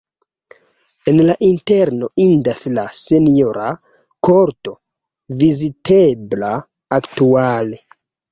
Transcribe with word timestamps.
En 1.11 1.19
la 1.25 1.33
interno 1.47 2.07
indas 2.23 2.63
la 2.77 2.85
senjora 3.01 3.67
korto, 4.29 4.73
vizitebla 5.43 6.53
aktuale. 7.01 7.79